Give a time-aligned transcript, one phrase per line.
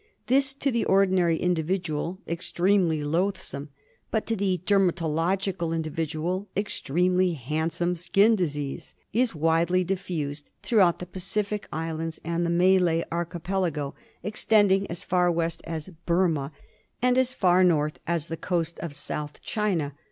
[0.25, 3.69] This, to the ordinary individual ex tremely loathsome,
[4.09, 11.67] but to the dermatological individual extremely handsome, skin disease, is widely diffused throughout the Pacific
[11.71, 13.93] Islands and the Malay Archipelago,
[14.23, 16.51] extending as far west as Burma PINTAS.
[16.51, 19.93] II and as far north as the coast of South China.